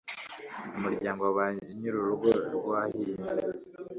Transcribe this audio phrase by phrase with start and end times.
[0.77, 1.45] umuryango wa ba
[1.77, 3.13] nyiri urugo rwahiye,